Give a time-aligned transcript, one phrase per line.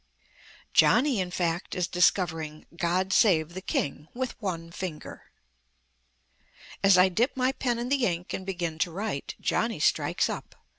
[0.73, 5.25] Johnny, in fact, is discovering "God Save the King" with one finger.
[6.83, 10.55] As I dip my pen in the ink and begin to write, Johnny strikes up.